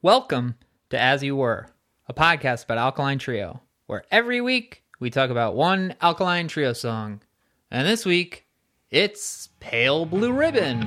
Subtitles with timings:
[0.00, 0.54] Welcome
[0.90, 1.66] to As You Were,
[2.06, 7.20] a podcast about Alkaline Trio, where every week we talk about one Alkaline Trio song.
[7.68, 8.46] And this week,
[8.92, 10.82] it's Pale Blue Ribbon.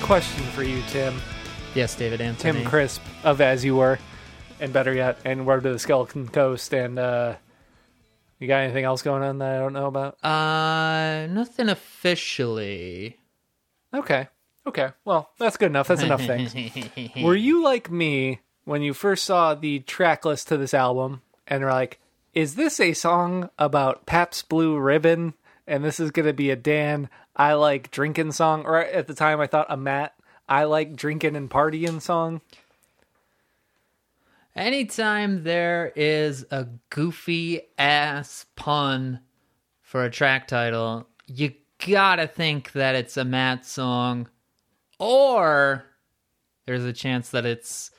[0.00, 1.20] Question for you, Tim.
[1.74, 2.60] Yes, David Anthony.
[2.60, 3.98] Tim Crisp of As You Were,
[4.60, 6.72] and better yet, and Word to the Skeleton Coast.
[6.72, 7.34] And uh,
[8.40, 10.22] you got anything else going on that I don't know about?
[10.24, 13.18] Uh, nothing officially.
[13.94, 14.28] Okay.
[14.66, 14.88] Okay.
[15.04, 15.88] Well, that's good enough.
[15.88, 16.54] That's enough things.
[17.22, 21.62] Were you like me when you first saw the track list to this album and
[21.62, 22.00] were like,
[22.32, 25.34] is this a song about Pabst Blue Ribbon?
[25.66, 28.64] And this is going to be a Dan, I like drinking song?
[28.64, 30.14] Or at the time, I thought a Matt,
[30.48, 32.40] I like drinking and partying song.
[34.60, 39.20] Anytime there is a goofy ass pun
[39.80, 41.54] for a track title, you
[41.86, 44.28] gotta think that it's a Matt song,
[44.98, 45.86] or
[46.66, 47.90] there's a chance that it's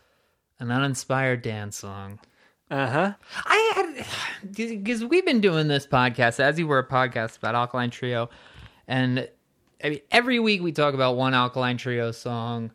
[0.60, 2.20] an uninspired dance song.
[2.70, 3.14] Uh huh.
[3.44, 4.06] I had
[4.84, 8.30] because we've been doing this podcast as you were a podcast about Alkaline Trio,
[8.88, 9.28] and
[9.84, 12.70] I mean every week we talk about one Alkaline Trio song.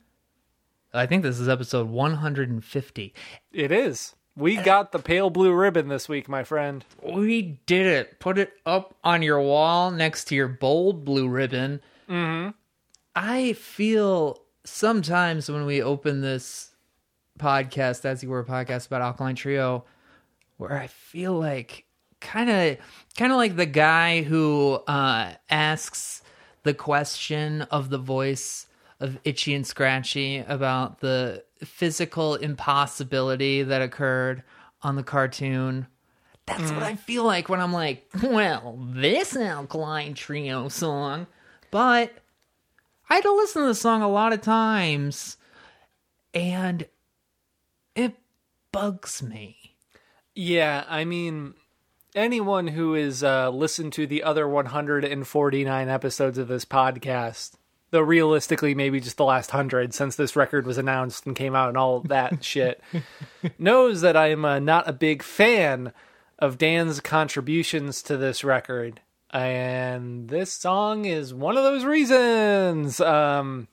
[0.96, 3.14] I think this is episode 150.
[3.52, 4.14] It is.
[4.36, 6.84] We got the pale blue ribbon this week, my friend.
[7.02, 8.20] We did it.
[8.20, 11.80] Put it up on your wall next to your bold blue ribbon.
[12.08, 12.50] Mm-hmm.
[13.14, 16.72] I feel sometimes when we open this
[17.38, 19.84] podcast, as you were a podcast about Alkaline Trio,
[20.58, 21.84] where I feel like
[22.20, 22.78] kind of
[23.16, 26.22] kind of like the guy who uh, asks
[26.62, 28.66] the question of the voice
[29.00, 34.42] of Itchy and Scratchy about the physical impossibility that occurred
[34.82, 35.86] on the cartoon.
[36.46, 41.26] That's what I feel like when I'm like, well, this Alkaline Trio song.
[41.70, 42.12] But
[43.10, 45.36] I had to listen to the song a lot of times,
[46.32, 46.86] and
[47.94, 48.14] it
[48.70, 49.76] bugs me.
[50.34, 51.54] Yeah, I mean,
[52.14, 57.54] anyone who has uh, listened to the other 149 episodes of this podcast,
[57.90, 61.68] though realistically maybe just the last hundred since this record was announced and came out
[61.68, 62.82] and all that shit,
[63.58, 65.92] knows that I'm uh, not a big fan
[66.38, 69.00] of Dan's contributions to this record.
[69.30, 73.00] And this song is one of those reasons.
[73.00, 73.68] Um,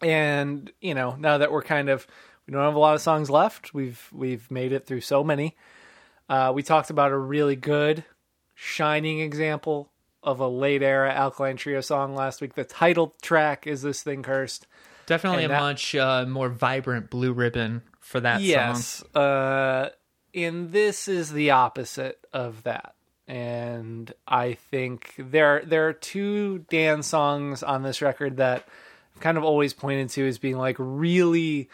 [0.00, 2.06] and you know, now that we're kind of
[2.46, 5.56] we don't have a lot of songs left, we've we've made it through so many.
[6.28, 8.04] Uh, we talked about a really good,
[8.54, 9.90] shining example
[10.24, 12.54] of a late era Alkaline Trio song last week.
[12.54, 14.66] The title track is "This Thing Cursed."
[15.06, 18.44] Definitely And a that- much uh, more vibrant blue ribbon for that song.
[18.44, 19.90] yes, uh,
[20.34, 22.94] and this is the opposite of that.
[23.28, 28.66] And I think there there are two Dan songs on this record that
[29.14, 31.68] I've kind of always pointed to as being like really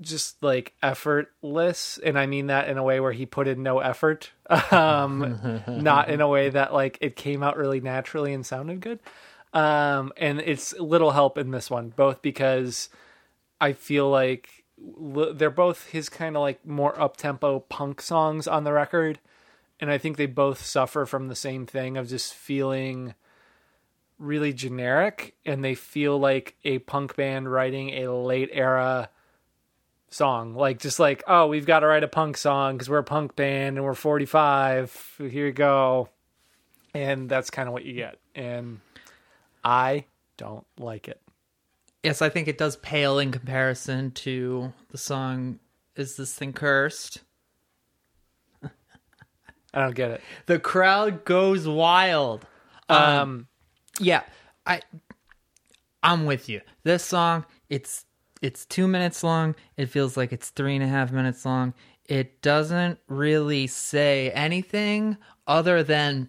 [0.00, 3.78] just like effortless and i mean that in a way where he put in no
[3.78, 4.30] effort
[4.70, 9.00] um not in a way that like it came out really naturally and sounded good.
[9.52, 12.90] Um and it's little help in this one both because
[13.60, 18.64] i feel like li- they're both his kind of like more up-tempo punk songs on
[18.64, 19.18] the record
[19.80, 23.14] and i think they both suffer from the same thing of just feeling
[24.18, 29.08] really generic and they feel like a punk band writing a late era
[30.10, 33.04] song like just like oh we've got to write a punk song because we're a
[33.04, 36.08] punk band and we're 45 here you go
[36.94, 38.80] and that's kind of what you get and
[39.64, 40.04] i
[40.36, 41.20] don't like it
[42.02, 45.58] Yes, I think it does pale in comparison to the song
[45.96, 47.22] "Is This Thing Cursed."
[48.62, 48.68] i
[49.74, 52.46] don't get it The crowd goes wild.
[52.88, 53.48] um
[53.98, 54.22] Yeah,
[54.64, 54.82] I
[56.00, 56.60] I'm with you.
[56.84, 58.04] This song, it's
[58.42, 59.54] it's two minutes long.
[59.76, 61.74] It feels like it's three and a half minutes long.
[62.06, 65.16] It doesn't really say anything
[65.46, 66.28] other than,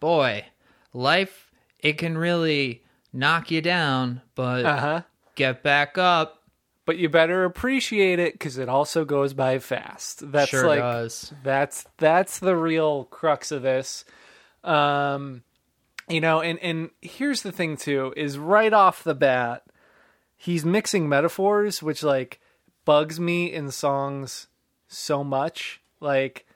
[0.00, 0.44] boy,
[0.92, 1.50] life
[1.80, 5.02] it can really knock you down, but uh-huh
[5.34, 6.42] get back up.
[6.84, 11.32] but you better appreciate it because it also goes by fast that's Sure like does.
[11.44, 14.04] that's that's the real crux of this
[14.64, 15.42] um
[16.08, 19.62] you know and and here's the thing too is right off the bat
[20.38, 22.40] he's mixing metaphors which like
[22.86, 24.46] bugs me in songs
[24.86, 26.46] so much like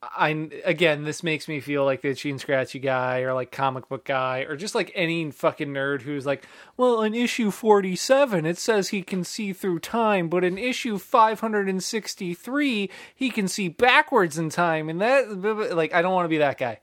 [0.00, 0.28] I
[0.64, 4.04] again, this makes me feel like the Itchy and Scratchy guy, or like comic book
[4.04, 6.46] guy, or just like any fucking nerd who's like,
[6.76, 11.40] well, in issue forty-seven, it says he can see through time, but in issue five
[11.40, 16.26] hundred and sixty-three, he can see backwards in time, and that like I don't want
[16.26, 16.78] to be that guy.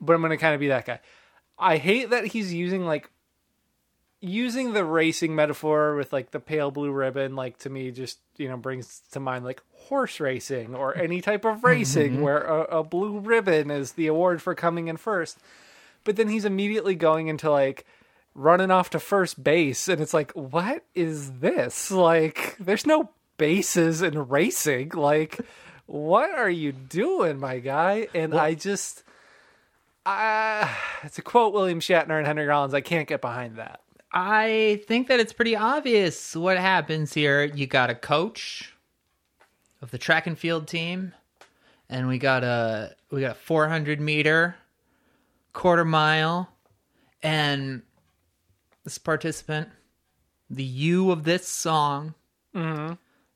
[0.00, 1.00] but I'm gonna kind of be that guy.
[1.58, 3.10] I hate that he's using like
[4.24, 7.36] using the racing metaphor with like the pale blue ribbon.
[7.36, 11.44] Like to me, just you know brings to mind like horse racing or any type
[11.44, 15.38] of racing where a, a blue ribbon is the award for coming in first.
[16.04, 17.84] But then he's immediately going into like
[18.34, 21.90] running off to first base, and it's like, what is this?
[21.90, 24.90] Like, there's no bases in racing.
[24.90, 25.40] Like,
[25.86, 28.08] what are you doing, my guy?
[28.14, 29.02] And I just.
[30.06, 30.68] Uh,
[31.14, 33.80] to quote William Shatner and Henry Rollins, I can't get behind that.
[34.16, 37.42] I think that it's pretty obvious what happens here.
[37.42, 38.72] You got a coach
[39.82, 41.12] of the track and field team,
[41.88, 44.54] and we got a we got a 400 meter,
[45.52, 46.48] quarter mile,
[47.24, 47.82] and
[48.84, 49.68] this participant,
[50.48, 52.14] the you of this song,
[52.54, 52.94] mm-hmm.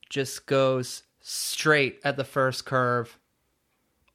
[0.08, 3.19] just goes straight at the first curve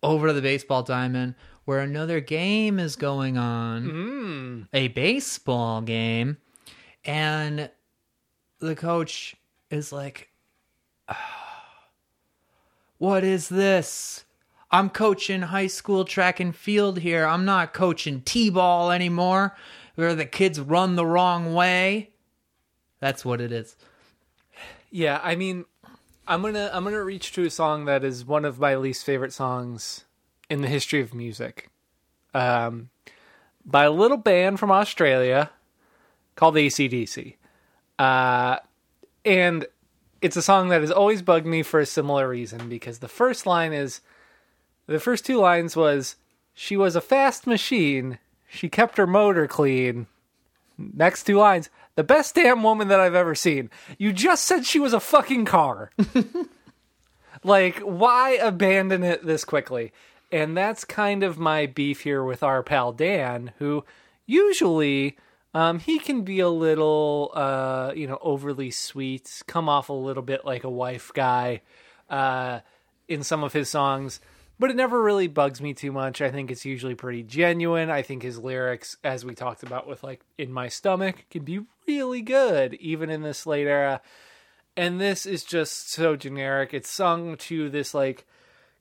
[0.02, 3.84] over to the baseball diamond where another game is going on.
[3.84, 4.68] Mm.
[4.74, 6.38] A baseball game
[7.06, 7.70] and
[8.60, 9.36] the coach
[9.70, 10.30] is like
[11.10, 11.88] "Ah,
[12.98, 14.26] what is this?
[14.72, 17.26] I'm coaching high school track and field here.
[17.26, 19.56] I'm not coaching t-ball anymore
[19.96, 22.10] where the kids run the wrong way.
[23.00, 23.76] That's what it is.
[24.90, 25.66] Yeah, I mean,
[26.28, 29.34] I'm gonna I'm gonna reach to a song that is one of my least favorite
[29.34, 30.06] songs
[30.50, 31.70] in the history of music,
[32.34, 32.90] um,
[33.66, 35.52] by a little band from Australia
[36.36, 37.36] called the ACDC,
[38.00, 38.58] uh,
[39.26, 39.66] and
[40.22, 43.46] it's a song that has always bugged me for a similar reason because the first
[43.46, 44.02] line is,
[44.88, 46.16] the first two lines was,
[46.54, 50.08] she was a fast machine, she kept her motor clean.
[50.78, 53.70] Next two lines, the best damn woman that I've ever seen.
[53.98, 55.92] You just said she was a fucking car.
[57.44, 59.92] like, why abandon it this quickly?
[60.32, 63.84] And that's kind of my beef here with our pal Dan, who
[64.26, 65.18] usually
[65.54, 70.24] um, he can be a little, uh, you know, overly sweet, come off a little
[70.24, 71.62] bit like a wife guy
[72.10, 72.60] uh,
[73.08, 74.20] in some of his songs
[74.60, 76.22] but it never really bugs me too much.
[76.22, 77.90] I think it's usually pretty genuine.
[77.90, 81.62] I think his lyrics, as we talked about with like In My Stomach, can be
[81.88, 84.02] really good, even in this late era.
[84.78, 86.74] And this is just so generic.
[86.74, 88.26] It's sung to this like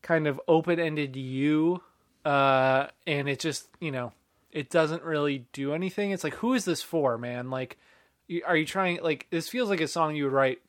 [0.02, 1.82] kind of open ended you.
[2.24, 4.12] Uh, and it just, you know,
[4.52, 6.10] it doesn't really do anything.
[6.10, 7.50] It's like, who is this for, man?
[7.50, 7.78] Like,
[8.46, 10.60] are you trying, like, this feels like a song you would write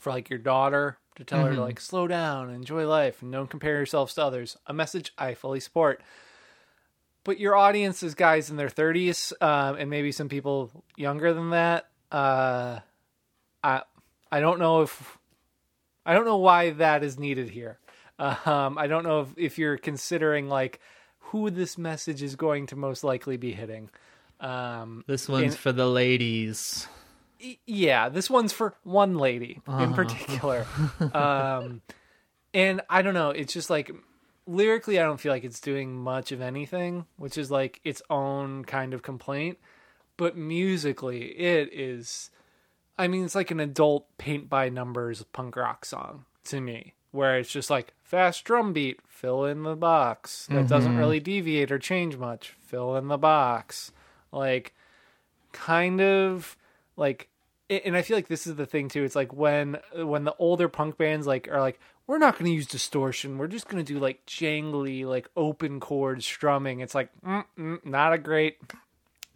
[0.00, 3.50] for like your daughter to tell her to like slow down, enjoy life, and don't
[3.50, 4.56] compare yourselves to others.
[4.66, 6.02] A message I fully support.
[7.24, 11.50] But your audience is guys in their thirties, um, and maybe some people younger than
[11.50, 11.88] that.
[12.12, 12.80] Uh,
[13.62, 13.82] I
[14.30, 15.18] I don't know if
[16.04, 17.78] I don't know why that is needed here.
[18.16, 20.78] Um, I don't know if, if you're considering like
[21.34, 23.90] who this message is going to most likely be hitting.
[24.40, 26.86] Um, this one's In- for the ladies
[27.66, 30.66] yeah, this one's for one lady in particular.
[31.12, 31.82] um,
[32.52, 33.90] and I don't know, it's just like
[34.46, 38.64] lyrically, I don't feel like it's doing much of anything, which is like its own
[38.64, 39.58] kind of complaint.
[40.16, 42.30] But musically, it is.
[42.96, 47.38] I mean, it's like an adult paint by numbers punk rock song to me, where
[47.38, 50.46] it's just like fast drum beat, fill in the box.
[50.48, 53.92] That doesn't really deviate or change much, fill in the box.
[54.32, 54.74] Like,
[55.52, 56.56] kind of
[56.96, 57.28] like
[57.70, 59.04] and I feel like this is the thing too.
[59.04, 62.54] It's like when when the older punk bands like are like, we're not going to
[62.54, 63.38] use distortion.
[63.38, 66.80] We're just going to do like jangly, like open chord strumming.
[66.80, 68.58] It's like mm, mm, not a great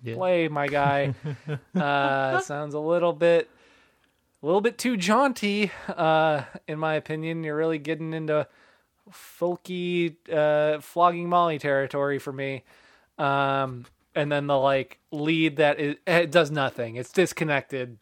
[0.02, 0.14] Yeah.
[0.14, 1.14] play, my guy.
[1.74, 3.48] uh, sounds a little bit,
[4.42, 7.44] a little bit too jaunty, uh, in my opinion.
[7.44, 8.46] You're really getting into
[9.12, 12.64] folky, uh, flogging Molly territory for me.
[13.18, 16.96] Um, and then the like lead that is, it does nothing.
[16.96, 17.98] It's disconnected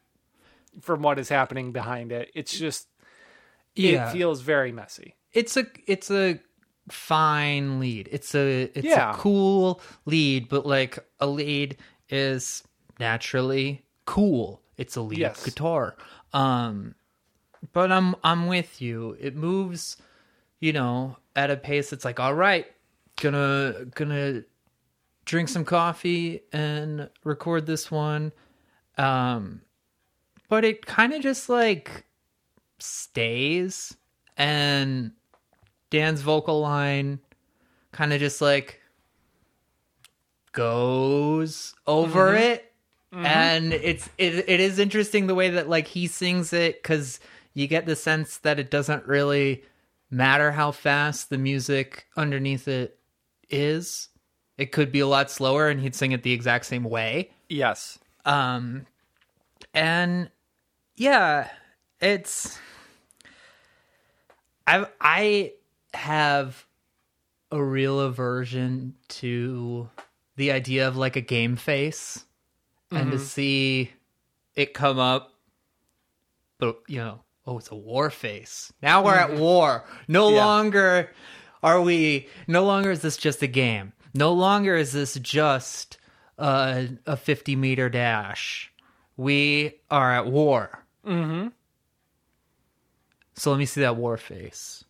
[0.80, 2.30] from what is happening behind it.
[2.34, 2.88] It's just
[3.74, 4.08] Yeah.
[4.08, 5.14] it feels very messy.
[5.32, 6.40] it's a it's a
[6.90, 8.08] fine lead.
[8.12, 9.12] It's a it's Yeah.
[9.12, 11.76] a cool lead, but like a lead
[12.08, 12.62] is
[12.98, 14.62] naturally cool.
[14.76, 15.44] It's a lead Yes.
[15.44, 15.96] guitar.
[16.36, 16.94] Um
[17.72, 19.16] but I'm I'm with you.
[19.18, 19.96] It moves,
[20.60, 22.66] you know, at a pace that's like, all right,
[23.20, 24.42] gonna gonna
[25.24, 28.32] drink some coffee and record this one.
[28.98, 29.62] Um
[30.48, 32.04] but it kind of just like
[32.78, 33.96] stays
[34.36, 35.12] and
[35.88, 37.18] Dan's vocal line
[37.92, 38.80] kind of just like
[40.52, 42.65] goes over it
[43.24, 47.20] and it's it, it is interesting the way that like he sings it cuz
[47.54, 49.64] you get the sense that it doesn't really
[50.10, 52.98] matter how fast the music underneath it
[53.48, 54.08] is
[54.58, 57.30] it could be a lot slower and he'd sing it the exact same way.
[57.48, 57.98] Yes.
[58.24, 58.86] Um,
[59.74, 60.30] and
[60.96, 61.48] yeah,
[62.00, 62.58] it's
[64.66, 65.52] I I
[65.94, 66.66] have
[67.52, 69.88] a real aversion to
[70.36, 72.24] the idea of like a game face
[72.90, 73.90] and to see
[74.54, 75.32] it come up,
[76.58, 78.72] but you know, oh, it's a war face.
[78.82, 79.84] Now we're at war.
[80.08, 80.44] No Yeah.
[80.44, 81.10] longer
[81.62, 82.28] are we.
[82.46, 83.92] No longer is this just a game.
[84.14, 85.98] No longer is this just
[86.38, 88.72] uh, a fifty meter dash.
[89.16, 90.84] We are at war.
[91.06, 91.48] Mm-hmm.
[93.34, 94.84] So let me see that war face.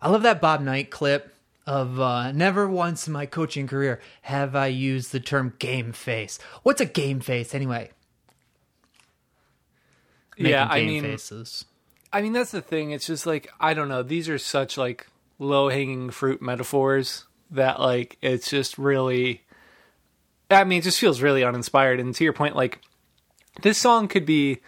[0.00, 1.31] I love that Bob Knight clip
[1.66, 6.38] of uh, never once in my coaching career have I used the term game face.
[6.62, 7.90] What's a game face anyway?
[10.36, 11.64] Yeah, I game mean, faces.
[12.12, 12.90] I mean that's the thing.
[12.90, 14.02] It's just like I don't know.
[14.02, 15.06] These are such like
[15.38, 19.42] low hanging fruit metaphors that like it's just really.
[20.50, 21.98] I mean, it just feels really uninspired.
[21.98, 22.80] And to your point, like
[23.62, 24.58] this song could be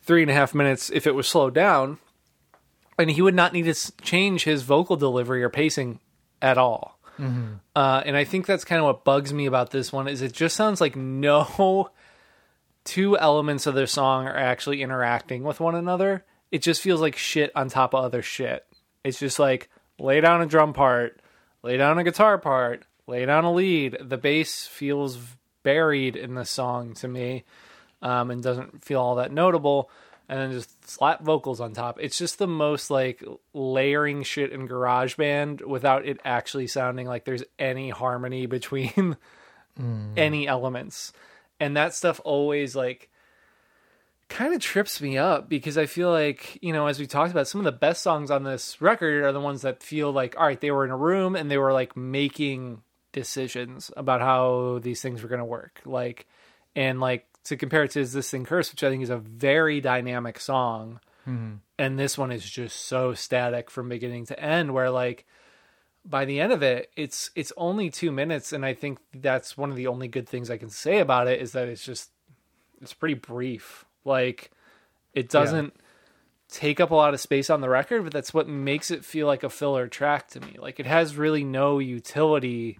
[0.00, 1.98] three and a half minutes if it was slowed down,
[2.98, 5.98] and he would not need to change his vocal delivery or pacing
[6.46, 6.98] at all.
[7.74, 10.32] Uh, and I think that's kind of what bugs me about this one is it
[10.32, 11.90] just sounds like no
[12.84, 16.24] two elements of the song are actually interacting with one another.
[16.52, 18.64] It just feels like shit on top of other shit.
[19.02, 21.20] It's just like lay down a drum part,
[21.62, 23.96] lay down a guitar part, lay down a lead.
[24.00, 25.18] The bass feels
[25.62, 27.44] buried in the song to me,
[28.02, 29.90] um, and doesn't feel all that notable.
[30.28, 31.98] And then just slap vocals on top.
[32.00, 33.22] It's just the most like
[33.54, 39.16] layering shit in GarageBand without it actually sounding like there's any harmony between
[39.76, 40.12] hmm.
[40.16, 41.12] any elements.
[41.60, 43.08] And that stuff always like
[44.28, 47.48] kind of trips me up because I feel like, you know, as we talked about,
[47.48, 50.46] some of the best songs on this record are the ones that feel like, all
[50.46, 55.00] right, they were in a room and they were like making decisions about how these
[55.00, 55.80] things were going to work.
[55.84, 56.26] Like,
[56.74, 59.18] and like to compare it to Is This Thing Cursed, which I think is a
[59.18, 61.00] very dynamic song.
[61.26, 61.54] Mm-hmm.
[61.78, 65.26] And this one is just so static from beginning to end, where like,
[66.04, 69.70] by the end of it, it's it's only two minutes, and I think that's one
[69.70, 72.10] of the only good things I can say about it is that it's just
[72.80, 73.84] it's pretty brief.
[74.04, 74.52] Like
[75.14, 75.74] it doesn't
[76.48, 79.26] take up a lot of space on the record, but that's what makes it feel
[79.26, 80.56] like a filler track to me.
[80.60, 82.78] Like it has really no utility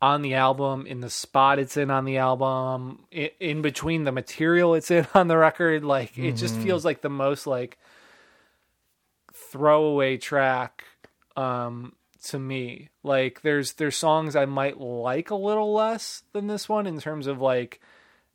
[0.00, 4.12] on the album, in the spot it's in on the album, in, in between the
[4.12, 5.84] material it's in on the record.
[5.84, 7.78] Like it just feels like the most like
[9.32, 10.84] throwaway track
[11.36, 16.68] um to me like there's there's songs i might like a little less than this
[16.68, 17.80] one in terms of like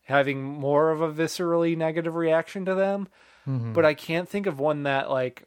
[0.04, 3.08] having more of a viscerally negative reaction to them
[3.74, 5.44] but i can't think of one that like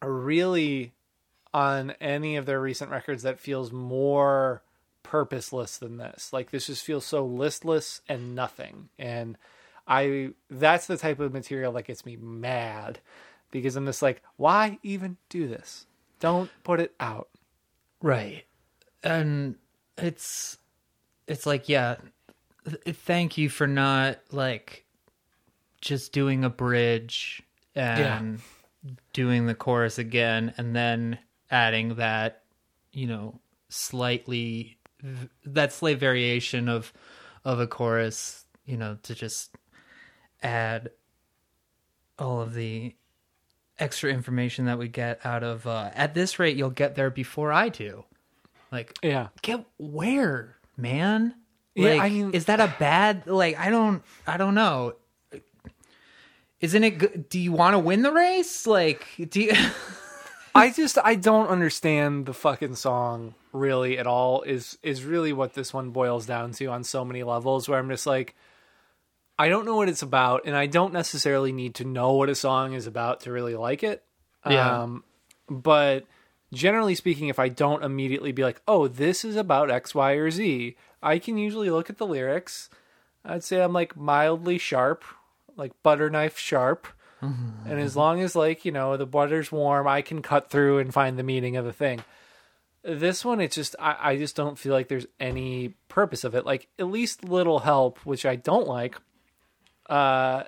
[0.00, 0.92] really
[1.52, 4.62] on any of their recent records that feels more
[5.02, 6.32] purposeless than this.
[6.32, 8.88] Like this just feels so listless and nothing.
[8.98, 9.36] And
[9.86, 13.00] i that's the type of material that gets me mad
[13.50, 15.86] because i'm just like why even do this?
[16.20, 17.28] Don't put it out.
[18.02, 18.44] Right.
[19.02, 19.56] And
[19.96, 20.58] it's
[21.26, 21.96] it's like yeah,
[22.68, 24.84] th- thank you for not like
[25.80, 27.42] just doing a bridge
[27.74, 28.40] and
[29.12, 31.18] doing the chorus again and then
[31.50, 32.42] adding that,
[32.92, 34.76] you know, slightly
[35.44, 36.92] that slight variation of
[37.44, 39.56] of a chorus, you know, to just
[40.42, 40.90] add
[42.18, 42.94] all of the
[43.78, 47.50] extra information that we get out of uh, at this rate you'll get there before
[47.50, 48.04] i do.
[48.70, 49.28] Like yeah.
[49.42, 51.34] get where man?
[51.74, 54.94] Yeah, I mean- is that a bad like i don't i don't know.
[56.60, 58.66] Isn't it good do you want to win the race?
[58.66, 59.52] Like do you
[60.54, 65.54] I just I don't understand the fucking song really at all is is really what
[65.54, 68.34] this one boils down to on so many levels where I'm just like
[69.38, 72.34] I don't know what it's about and I don't necessarily need to know what a
[72.34, 74.04] song is about to really like it.
[74.48, 74.82] Yeah.
[74.82, 75.04] Um
[75.48, 76.04] but
[76.52, 80.30] generally speaking if I don't immediately be like, "Oh, this is about X, Y, or
[80.30, 82.68] Z," I can usually look at the lyrics.
[83.24, 85.04] I'd say I'm like mildly sharp,
[85.56, 86.86] like butter knife sharp.
[87.20, 90.92] And as long as like, you know, the butter's warm, I can cut through and
[90.92, 92.02] find the meaning of the thing.
[92.82, 96.46] This one, it's just I, I just don't feel like there's any purpose of it.
[96.46, 98.96] Like at least little help, which I don't like.
[99.88, 100.44] Uh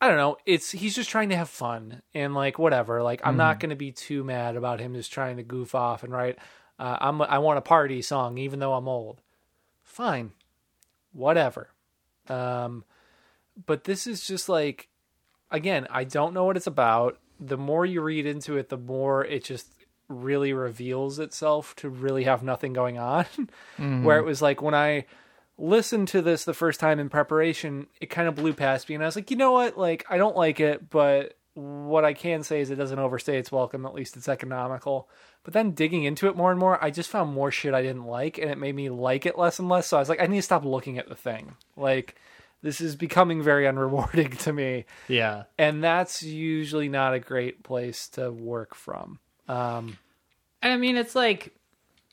[0.00, 0.36] I don't know.
[0.46, 3.02] It's he's just trying to have fun and like whatever.
[3.02, 6.04] Like I'm not going to be too mad about him just trying to goof off
[6.04, 6.38] and write.
[6.78, 9.20] Uh, I'm I want a party song even though I'm old.
[9.82, 10.30] Fine,
[11.12, 11.70] whatever.
[12.28, 12.84] Um,
[13.66, 14.88] but this is just like
[15.50, 17.18] again, I don't know what it's about.
[17.40, 19.68] The more you read into it, the more it just
[20.08, 23.26] really reveals itself to really have nothing going on.
[23.78, 24.02] Mm-hmm.
[24.02, 25.04] Where it was like when I
[25.56, 29.04] listened to this the first time in preparation, it kind of blew past me, and
[29.04, 29.78] I was like, you know what?
[29.78, 33.52] Like, I don't like it, but what I can say is it doesn't overstay its
[33.52, 33.86] welcome.
[33.86, 35.08] At least it's economical.
[35.42, 38.06] But then digging into it more and more, I just found more shit I didn't
[38.06, 39.86] like, and it made me like it less and less.
[39.86, 41.54] So I was like, I need to stop looking at the thing.
[41.76, 42.16] Like,
[42.62, 45.44] this is becoming very unrewarding to me Yeah.
[45.58, 49.18] and that's usually not a great place to work from.
[49.48, 49.98] Um,
[50.62, 51.54] I mean, it's like,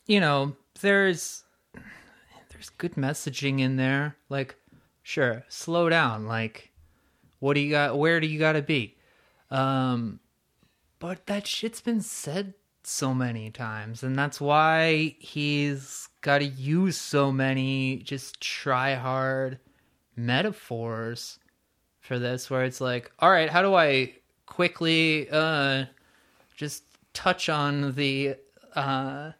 [0.05, 1.43] you know, there's
[2.51, 4.15] there's good messaging in there.
[4.29, 4.55] Like,
[5.03, 6.25] sure, slow down.
[6.25, 6.71] Like,
[7.39, 7.97] what do you got?
[7.97, 8.95] Where do you got to be?
[9.51, 10.19] Um,
[10.99, 16.97] but that shit's been said so many times, and that's why he's got to use
[16.97, 19.59] so many just try hard
[20.15, 21.39] metaphors
[21.99, 24.13] for this, where it's like, all right, how do I
[24.45, 25.85] quickly uh
[26.55, 28.35] just touch on the
[28.75, 29.31] uh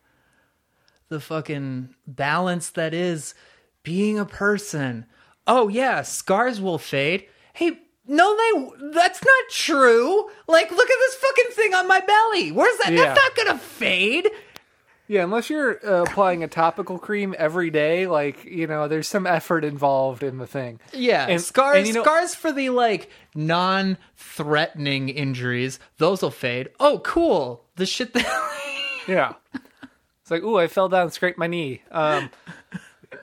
[1.10, 3.36] the fucking balance that is
[3.84, 5.06] being a person.
[5.46, 7.28] Oh yeah, scars will fade.
[7.54, 10.30] Hey, no they that's not true.
[10.48, 12.52] Like look at this fucking thing on my belly.
[12.52, 12.94] Where's that?
[12.94, 13.14] Yeah.
[13.14, 14.30] That's not to fade.
[15.08, 19.28] Yeah, unless you're uh, applying a topical cream every day, like you know, there's some
[19.28, 20.80] effort involved in the thing.
[20.94, 26.70] Yeah, And- scars and you know- scars for the like non-threatening injuries, those will fade.
[26.80, 27.64] Oh, cool.
[27.76, 28.26] The shit that
[29.08, 29.34] Yeah,
[30.22, 31.84] it's like, ooh, I fell down, and scraped my knee.
[31.92, 32.32] Um,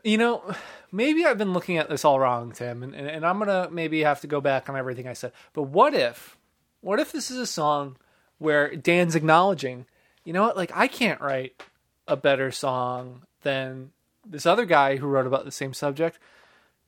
[0.04, 0.54] you know,
[0.92, 4.02] maybe I've been looking at this all wrong, Tim, and, and, and I'm gonna maybe
[4.02, 5.32] have to go back on everything I said.
[5.54, 6.36] But what if,
[6.82, 7.96] what if this is a song
[8.38, 9.86] where Dan's acknowledging,
[10.24, 11.60] you know what, like I can't write
[12.06, 13.90] a better song than
[14.26, 16.18] this other guy who wrote about the same subject.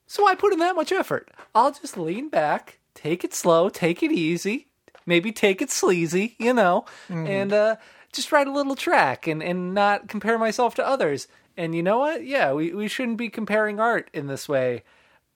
[0.07, 1.31] So I put in that much effort.
[1.53, 4.67] I'll just lean back, take it slow, take it easy,
[5.05, 6.85] maybe take it sleazy, you know,
[7.27, 7.75] and uh,
[8.13, 11.27] just write a little track and, and not compare myself to others.
[11.57, 12.25] And you know what?
[12.25, 14.83] Yeah, we, we shouldn't be comparing art in this way.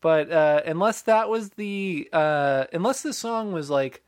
[0.02, 4.02] But uh, unless that was the uh, unless the song was like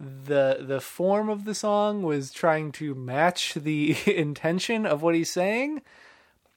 [0.00, 5.30] the the form of the song was trying to match the intention of what he's
[5.30, 5.82] saying,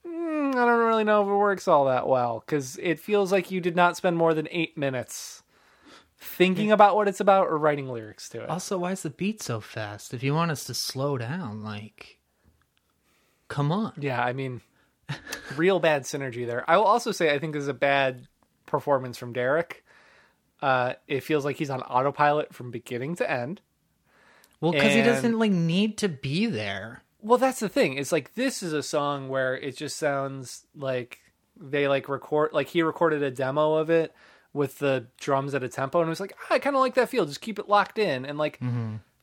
[0.08, 3.52] mm, I don't really know if it works all that well because it feels like
[3.52, 5.44] you did not spend more than eight minutes
[6.18, 8.50] thinking about what it's about or writing lyrics to it.
[8.50, 10.14] Also, why is the beat so fast?
[10.14, 12.20] If you want us to slow down, like
[13.50, 13.92] come on.
[14.00, 14.62] Yeah, I mean,
[15.58, 16.64] real bad synergy there.
[16.70, 18.26] I will also say I think this is a bad
[18.66, 19.84] performance from Derek.
[20.64, 23.60] Uh, it feels like he's on autopilot from beginning to end.
[24.62, 27.04] Well, because he And- doesn't like need to be there.
[27.22, 27.98] Well, that's the thing.
[27.98, 31.20] It's like this is a song where it just sounds like
[31.60, 34.14] they like record like he recorded a demo of it
[34.54, 36.94] with the drums at a tempo and it was like ah, I kind of like
[36.96, 37.26] that feel.
[37.26, 38.60] Just keep it locked in and like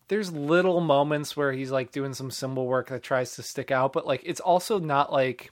[0.09, 3.92] there's little moments where he's like doing some cymbal work that tries to stick out,
[3.92, 5.50] but like it's also not like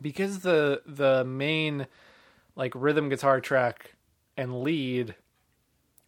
[0.00, 1.86] because the the main
[2.54, 3.95] like rhythm guitar track
[4.36, 5.14] and lead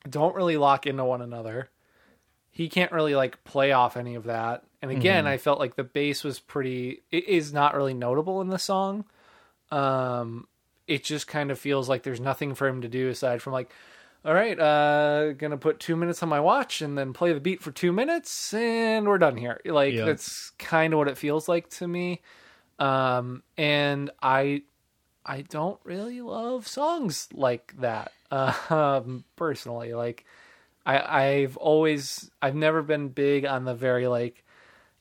[0.09, 1.69] don't really lock into one another.
[2.51, 4.65] He can't really like play off any of that.
[4.81, 8.49] And again, I felt like the bass was pretty it is not really notable in
[8.49, 9.05] the song.
[9.71, 10.47] Um
[10.87, 13.71] it just kind of feels like there's nothing for him to do aside from like
[14.25, 17.63] all right, uh gonna put 2 minutes on my watch and then play the beat
[17.63, 19.61] for 2 minutes and we're done here.
[19.65, 20.07] Like Yeah.
[20.07, 22.23] that's kind of what it feels like to me.
[22.79, 24.63] Um and I
[25.25, 28.13] I don't really love songs like that.
[28.71, 30.25] Um, personally, like
[30.85, 34.45] I, I've always, I've never been big on the very like,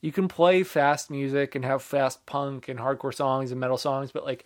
[0.00, 4.12] you can play fast music and have fast punk and hardcore songs and metal songs,
[4.12, 4.44] but like,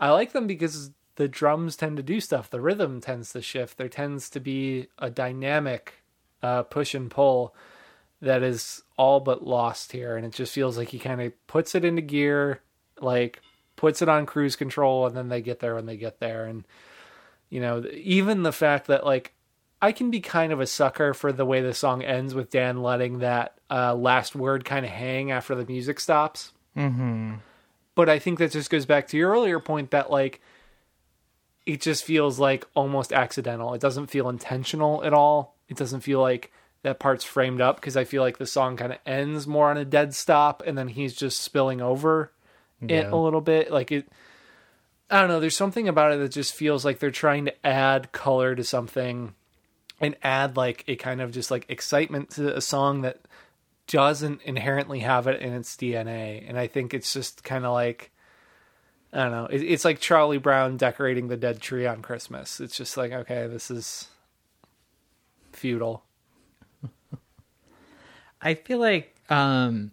[0.00, 2.48] I like them because the drums tend to do stuff.
[2.48, 3.76] The rhythm tends to shift.
[3.76, 6.04] There tends to be a dynamic
[6.42, 7.54] uh, push and pull
[8.20, 11.74] that is all but lost here, and it just feels like he kind of puts
[11.74, 12.60] it into gear,
[13.00, 13.42] like
[13.76, 16.64] puts it on cruise control, and then they get there when they get there, and
[17.50, 19.32] you know, even the fact that like
[19.80, 22.82] I can be kind of a sucker for the way the song ends with Dan
[22.82, 26.52] letting that uh, last word kind of hang after the music stops.
[26.76, 27.34] Mm-hmm.
[27.94, 30.40] But I think that just goes back to your earlier point that like
[31.66, 33.74] it just feels like almost accidental.
[33.74, 35.56] It doesn't feel intentional at all.
[35.68, 38.92] It doesn't feel like that part's framed up because I feel like the song kind
[38.92, 42.32] of ends more on a dead stop and then he's just spilling over
[42.80, 43.70] it a little bit.
[43.70, 44.08] Like it
[45.10, 48.12] I don't know, there's something about it that just feels like they're trying to add
[48.12, 49.34] color to something
[50.00, 53.20] and add like a kind of just like excitement to a song that
[53.86, 56.44] doesn't inherently have it in its DNA.
[56.46, 58.12] And I think it's just kind of like
[59.12, 59.46] I don't know.
[59.46, 62.60] It, it's like Charlie Brown decorating the dead tree on Christmas.
[62.60, 64.08] It's just like okay, this is
[65.52, 66.04] futile.
[68.42, 69.92] I feel like um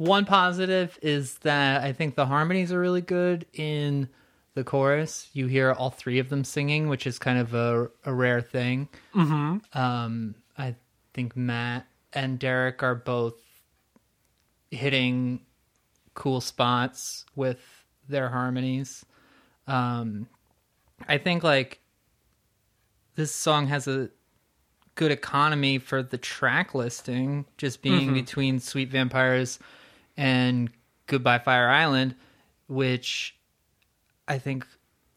[0.00, 4.08] one positive is that I think the harmonies are really good in
[4.54, 5.28] the chorus.
[5.32, 8.88] You hear all three of them singing, which is kind of a, a rare thing.
[9.14, 9.78] Mm-hmm.
[9.78, 10.74] Um, I
[11.14, 13.34] think Matt and Derek are both
[14.70, 15.40] hitting
[16.14, 17.60] cool spots with
[18.08, 19.04] their harmonies.
[19.66, 20.28] Um,
[21.06, 21.80] I think like
[23.14, 24.10] this song has a
[24.94, 28.14] good economy for the track listing, just being Mm-hmm.
[28.14, 29.58] between Sweet Vampires
[30.18, 30.68] and
[31.06, 32.14] Goodbye Fire Island,
[32.66, 33.38] which
[34.26, 34.66] I think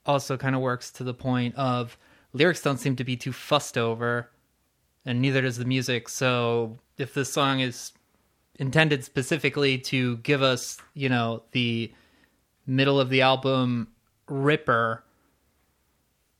[0.05, 1.97] also kind of works to the point of
[2.31, 4.29] lyrics don't seem to be too fussed over,
[5.03, 6.07] and neither does the music.
[6.07, 7.91] So if this song is
[8.55, 11.91] intended specifically to give us, you know, the
[12.65, 13.89] middle of the album
[14.27, 15.03] ripper,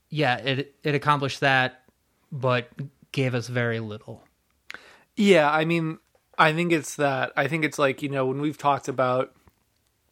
[0.10, 1.84] yeah, it it accomplished that,
[2.32, 2.69] but
[3.12, 4.24] gave us very little.
[5.15, 5.97] Yeah, I mean,
[6.41, 7.32] I think it's that.
[7.38, 9.34] I think it's like you know when we've talked about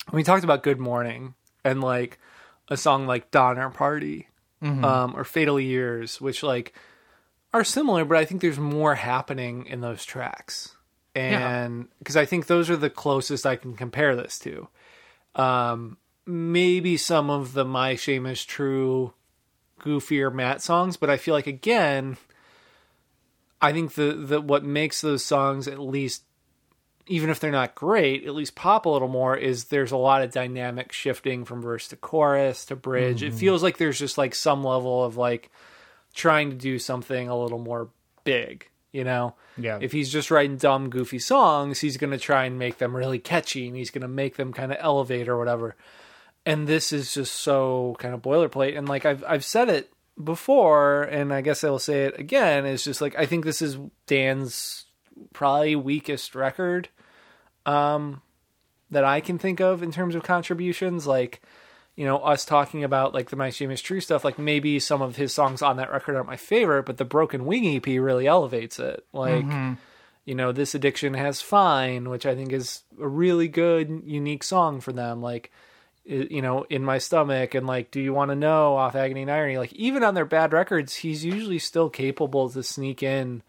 [0.09, 2.19] when we talked about Good Mourning and like
[2.67, 4.27] a song like Donner Party
[4.85, 6.73] um, or Fatal Years, which like
[7.51, 10.75] are similar, but I think there's more happening in those tracks,
[11.15, 14.67] and because I think those are the closest I can compare this to.
[15.35, 19.13] Um, maybe some of the My Shame Is True,
[19.79, 22.17] goofier Matt songs, but I feel like again.
[23.61, 26.23] I think the, the what makes those songs at least
[27.09, 30.21] even if they're not great, at least pop a little more is there's a lot
[30.21, 33.23] of dynamic shifting from verse to chorus to bridge.
[33.23, 33.37] It mm-hmm.
[33.37, 35.49] feels like there's just like some level of like
[36.13, 37.89] trying to do something a little more
[38.23, 39.35] big, you know?
[39.57, 39.79] Yeah.
[39.81, 43.19] If he's just writing dumb, goofy songs, he's going to try and make them really
[43.19, 45.75] catchy and he's going to make them kind of elevate or whatever.
[46.45, 48.77] And this is just so kind of boilerplate.
[48.77, 49.91] And like I've I've said it
[50.21, 52.65] before, and I guess I will say it again.
[52.65, 53.77] Is just like I think this is
[54.07, 54.85] Dan's
[55.33, 56.89] probably weakest record
[57.65, 58.21] um,
[58.91, 61.07] that I can think of in terms of contributions.
[61.07, 61.41] Like,
[61.95, 64.23] you know, us talking about like the My Shame Is True stuff.
[64.23, 67.45] Like maybe some of his songs on that record aren't my favorite, but the Broken
[67.45, 69.05] Wing EP really elevates it.
[69.13, 69.45] Like.
[70.25, 74.79] You know, this addiction has fine, which I think is a really good, unique song
[74.79, 75.23] for them.
[75.23, 75.51] Like,
[76.03, 79.31] you know, in my stomach and like, do you want to know off agony and
[79.31, 79.57] irony?
[79.57, 83.43] Like, even on their bad records, he's usually still capable to sneak in.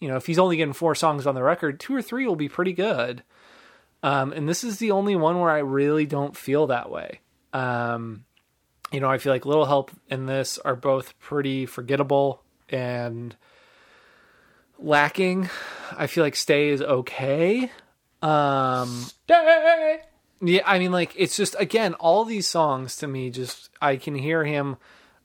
[0.00, 2.36] You know, if he's only getting four songs on the record, two or three will
[2.36, 3.22] be pretty good.
[4.02, 7.20] Um, and this is the only one where I really don't feel that way.
[7.54, 8.24] Um,
[8.92, 13.34] you know, I feel like Little Help and this are both pretty forgettable and
[14.78, 15.48] lacking.
[15.96, 17.70] I feel like Stay is okay.
[18.20, 20.00] Um, Stay.
[20.48, 24.14] Yeah, I mean, like it's just again, all these songs to me, just I can
[24.14, 24.76] hear him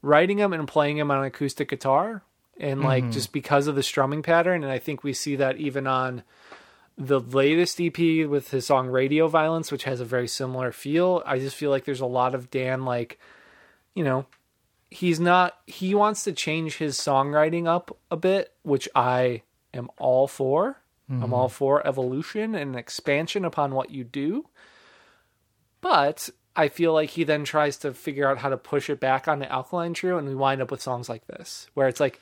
[0.01, 2.23] writing them and playing them on acoustic guitar,
[2.60, 3.12] and like mm-hmm.
[3.12, 6.23] just because of the strumming pattern, and I think we see that even on
[6.99, 11.23] the latest EP with his song Radio Violence, which has a very similar feel.
[11.25, 13.17] I just feel like there's a lot of Dan, like,
[13.95, 14.25] you know,
[14.91, 20.27] he's not, he wants to change his songwriting up a bit, which I am all
[20.27, 20.82] for.
[21.10, 21.34] I'm mm-hmm.
[21.34, 24.45] all for evolution and expansion upon what you do.
[25.81, 29.27] But I feel like he then tries to figure out how to push it back
[29.27, 32.19] on the Alkaline Trio, and we wind up with songs like this, where it's like,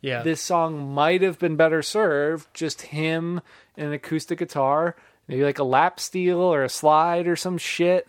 [0.00, 0.22] Yeah.
[0.22, 3.40] this song might have been better served just him
[3.76, 4.94] and an acoustic guitar,
[5.26, 8.08] maybe like a lap steel or a slide or some shit,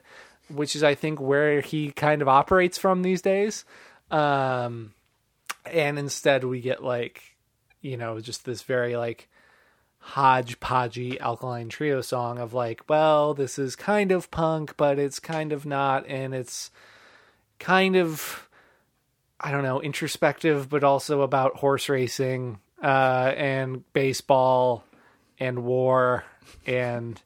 [0.49, 3.63] which is I think where he kind of operates from these days.
[4.11, 4.93] Um,
[5.65, 7.21] and instead we get like,
[7.81, 9.29] you know, just this very like
[9.99, 15.51] hodgepodgey alkaline trio song of like, well, this is kind of punk, but it's kind
[15.51, 16.71] of not, and it's
[17.59, 18.49] kind of
[19.41, 24.83] I don't know, introspective, but also about horse racing uh, and baseball
[25.39, 26.25] and war
[26.65, 27.21] and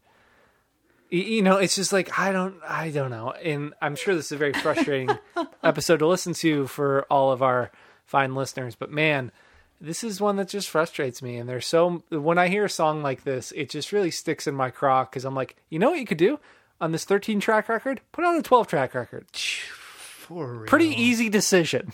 [1.10, 4.32] you know, it's just like I don't, I don't know, and I'm sure this is
[4.32, 5.16] a very frustrating
[5.64, 7.72] episode to listen to for all of our
[8.08, 8.74] fine listeners.
[8.74, 9.32] But man,
[9.80, 11.38] this is one that just frustrates me.
[11.38, 14.56] And there's so when I hear a song like this, it just really sticks in
[14.56, 16.40] my craw because I'm like, you know what you could do
[16.80, 18.02] on this 13 track record?
[18.12, 19.28] Put on a 12 track record.
[19.34, 20.68] For real.
[20.68, 21.92] Pretty easy decision.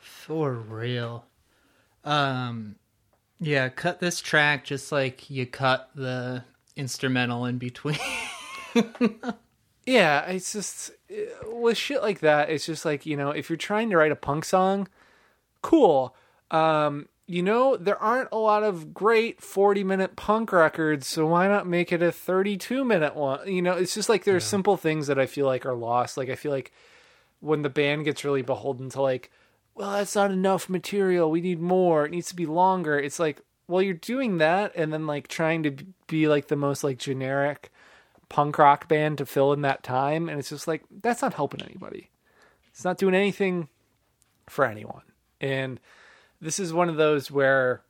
[0.00, 1.24] For real.
[2.04, 2.76] Um
[3.40, 6.42] yeah, cut this track just like you cut the
[6.76, 7.98] instrumental in between.
[9.88, 12.50] Yeah, it's just uh, with shit like that.
[12.50, 14.86] It's just like you know, if you're trying to write a punk song,
[15.62, 16.14] cool.
[16.50, 21.46] Um, you know, there aren't a lot of great 40 minute punk records, so why
[21.46, 23.46] not make it a 32 minute one?
[23.46, 26.16] You know, it's just like there's simple things that I feel like are lost.
[26.16, 26.72] Like I feel like
[27.40, 29.30] when the band gets really beholden to like,
[29.74, 31.30] well, that's not enough material.
[31.30, 32.06] We need more.
[32.06, 32.98] It needs to be longer.
[32.98, 36.82] It's like, well, you're doing that and then like trying to be like the most
[36.82, 37.70] like generic
[38.30, 41.62] punk rock band to fill in that time, and it's just like that's not helping
[41.62, 42.10] anybody.
[42.70, 43.68] It's not doing anything
[44.48, 45.02] for anyone,
[45.40, 45.78] and
[46.40, 47.82] this is one of those where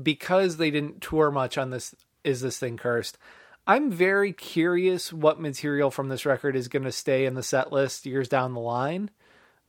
[0.00, 3.18] because they didn't tour much on this is this thing cursed
[3.66, 7.72] i'm very curious what material from this record is going to stay in the set
[7.72, 9.10] list years down the line.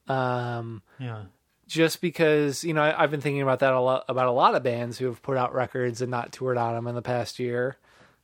[0.08, 1.24] Um Yeah.
[1.68, 4.56] just because you know I, i've been thinking about that a lot about a lot
[4.56, 7.40] of bands who have put out records and not toured on them in the past
[7.40, 7.78] year.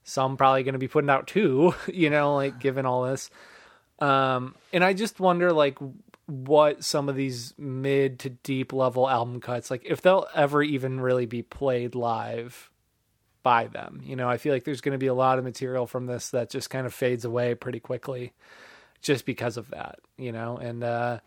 [0.03, 3.29] Some probably going to be putting out two you know like given all this.
[3.99, 5.77] Um and i just wonder like
[6.27, 10.99] what some of these mid to deep level album cuts like if they'll ever even
[10.99, 12.69] really be played live
[13.43, 15.87] by them you know i feel like there's going to be a lot of material
[15.87, 18.33] from this that just kind of fades away pretty quickly
[19.01, 21.19] just because of that you know and uh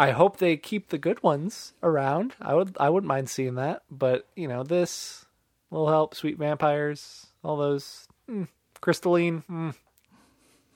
[0.00, 2.34] I hope they keep the good ones around.
[2.40, 5.26] I would I wouldn't mind seeing that, but you know this
[5.68, 6.14] will help.
[6.14, 8.48] Sweet vampires, all those mm,
[8.80, 9.44] Krystalline.
[9.44, 9.74] Mm,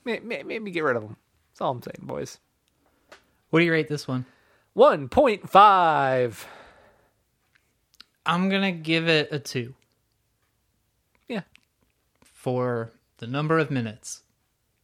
[0.03, 1.17] may, may, maybe get rid of them.
[1.49, 2.39] That's all I'm saying, boys.
[3.49, 4.25] What do you rate this one?
[4.73, 6.47] One point five.
[8.25, 9.75] I'm gonna give it a two
[11.27, 11.41] Yeah,
[12.21, 14.23] for the number of minutes.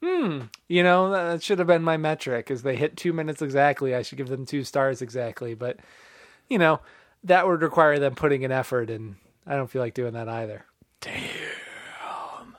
[0.04, 0.44] Hmm.
[0.68, 2.50] You know that should have been my metric.
[2.50, 5.54] Is they hit two minutes exactly, I should give them two stars exactly.
[5.54, 5.80] But
[6.50, 6.80] you know
[7.24, 10.66] that would require them putting an effort, and I don't feel like doing that either.
[11.02, 12.56] Damn.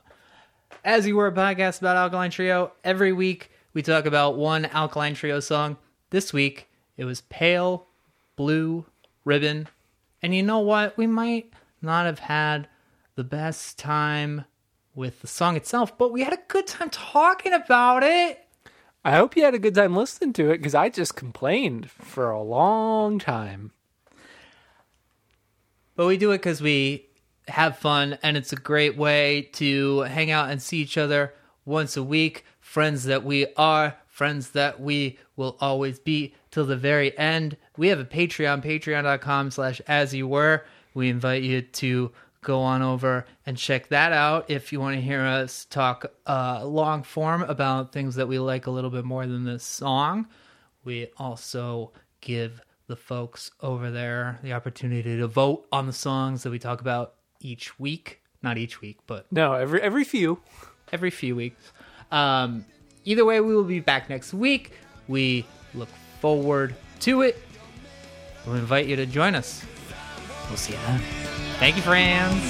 [0.85, 5.15] As you were a podcast about Alkaline Trio, every week we talk about one Alkaline
[5.15, 5.77] Trio song.
[6.13, 7.87] This week it was Pale
[8.35, 8.85] Blue
[9.25, 9.67] Ribbon.
[10.21, 10.95] And you know what?
[10.95, 12.67] We might not have had
[13.15, 14.45] the best time
[14.93, 18.45] with the song itself, but we had a good time talking about it.
[19.03, 22.29] I hope you had a good time listening to it because I just complained for
[22.29, 23.71] a long time.
[25.95, 27.07] But we do it because we
[27.47, 31.33] have fun and it's a great way to hang out and see each other
[31.65, 32.45] once a week.
[32.59, 37.57] Friends that we are, friends that we will always be till the very end.
[37.77, 40.63] We have a Patreon, patreon.com slash as you were.
[40.93, 45.01] We invite you to go on over and check that out if you want to
[45.01, 49.25] hear us talk uh, long form about things that we like a little bit more
[49.25, 50.27] than this song.
[50.83, 56.51] We also give the folks over there the opportunity to vote on the songs that
[56.51, 58.19] we talk about each week.
[58.43, 60.39] Not each week, but No, every every few.
[60.91, 61.71] every few weeks.
[62.11, 62.65] Um,
[63.05, 64.71] either way, we will be back next week.
[65.07, 65.89] We look
[66.19, 67.41] forward to it.
[68.45, 69.63] We'll invite you to join us.
[70.47, 71.01] We'll see you then.
[71.59, 72.41] Thank you, friends.